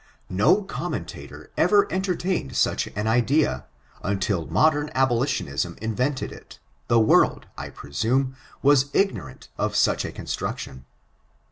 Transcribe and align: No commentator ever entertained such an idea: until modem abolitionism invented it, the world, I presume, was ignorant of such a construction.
No 0.31 0.63
commentator 0.63 1.51
ever 1.55 1.87
entertained 1.93 2.55
such 2.55 2.87
an 2.95 3.05
idea: 3.05 3.65
until 4.01 4.47
modem 4.47 4.89
abolitionism 4.95 5.77
invented 5.79 6.31
it, 6.31 6.57
the 6.87 6.99
world, 6.99 7.45
I 7.55 7.69
presume, 7.69 8.35
was 8.63 8.89
ignorant 8.93 9.49
of 9.59 9.75
such 9.75 10.03
a 10.03 10.11
construction. 10.11 10.85